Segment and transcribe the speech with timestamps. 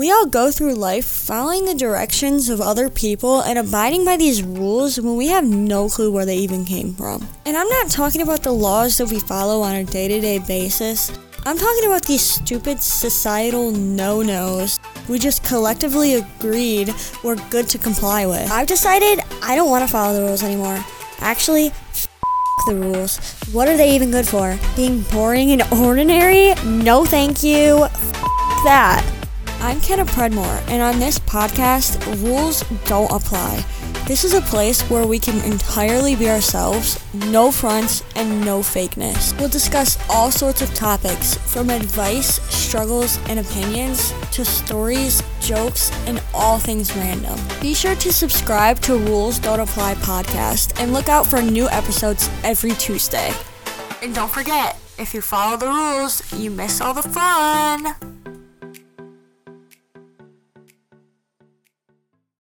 [0.00, 4.42] We all go through life following the directions of other people and abiding by these
[4.42, 7.28] rules when we have no clue where they even came from.
[7.44, 10.38] And I'm not talking about the laws that we follow on a day to day
[10.38, 11.10] basis.
[11.44, 17.76] I'm talking about these stupid societal no nos we just collectively agreed we're good to
[17.76, 18.50] comply with.
[18.50, 20.82] I've decided I don't want to follow the rules anymore.
[21.18, 22.08] Actually, f-
[22.68, 23.18] the rules.
[23.52, 24.58] What are they even good for?
[24.76, 26.54] Being boring and ordinary?
[26.64, 27.84] No, thank you.
[27.84, 28.12] F-
[28.64, 29.19] that.
[29.62, 33.62] I'm Kenna Predmore, and on this podcast, rules don't apply.
[34.06, 39.38] This is a place where we can entirely be ourselves, no fronts, and no fakeness.
[39.38, 46.22] We'll discuss all sorts of topics, from advice, struggles, and opinions, to stories, jokes, and
[46.32, 47.38] all things random.
[47.60, 52.30] Be sure to subscribe to Rules Don't Apply podcast and look out for new episodes
[52.44, 53.30] every Tuesday.
[54.02, 57.94] And don't forget, if you follow the rules, you miss all the fun.